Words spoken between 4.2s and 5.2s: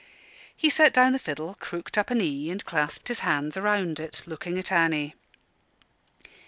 looking at Annie.